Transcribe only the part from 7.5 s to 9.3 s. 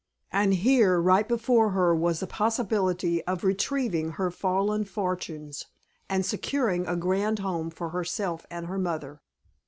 for herself and her mother.